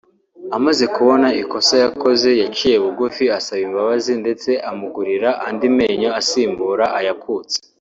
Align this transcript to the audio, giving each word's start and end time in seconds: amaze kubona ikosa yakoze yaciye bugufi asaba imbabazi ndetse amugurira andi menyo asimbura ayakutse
amaze 0.57 0.85
kubona 0.95 1.27
ikosa 1.41 1.75
yakoze 1.83 2.29
yaciye 2.41 2.75
bugufi 2.83 3.23
asaba 3.37 3.61
imbabazi 3.67 4.11
ndetse 4.21 4.49
amugurira 4.69 5.29
andi 5.47 5.67
menyo 5.77 6.09
asimbura 6.19 6.85
ayakutse 6.99 7.57